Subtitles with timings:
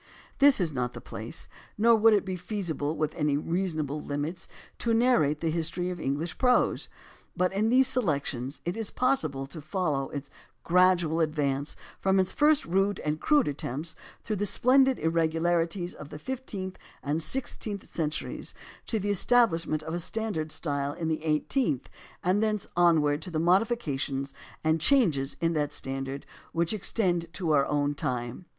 [0.39, 1.47] This is not the place,
[1.77, 4.47] nor would it be feasible within any reasonable limits,
[4.79, 6.89] to narrate the history of English prose.
[7.37, 10.31] But in these selections it is pos&ible to follow its
[10.63, 16.09] gradual advance from the first rude and crude attempts through the splendid ir regularities of
[16.09, 18.55] the fifteenth and sixteenth centuries
[18.87, 21.89] to the establishment of a standard of style in the eight eenth
[22.23, 24.33] and thence onward to the modifications
[24.63, 28.45] and changes in that standard which extend to our own time.